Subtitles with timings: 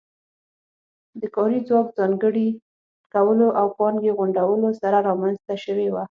[1.19, 2.49] د کاري ځواک ځانګړي
[3.13, 5.99] کولو او پانګې غونډولو سره رامنځته شوې وه